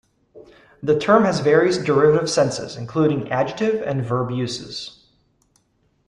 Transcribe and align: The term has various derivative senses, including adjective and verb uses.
The 0.81 0.97
term 0.97 1.25
has 1.25 1.41
various 1.41 1.77
derivative 1.77 2.27
senses, 2.27 2.75
including 2.75 3.31
adjective 3.31 3.83
and 3.85 4.03
verb 4.03 4.31
uses. 4.31 5.05